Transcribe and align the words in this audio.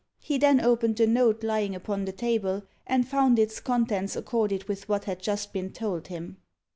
He 0.19 0.39
then 0.39 0.59
opened 0.59 0.95
the 0.97 1.05
note 1.05 1.43
lying 1.43 1.75
upon 1.75 2.05
the 2.05 2.11
table, 2.11 2.63
and 2.87 3.07
found 3.07 3.37
its 3.37 3.59
contents 3.59 4.15
accorded 4.15 4.63
with 4.63 4.89
what 4.89 5.03
had 5.03 5.19
just 5.19 5.53
been 5.53 5.71
told 5.71 6.07
him. 6.07 6.37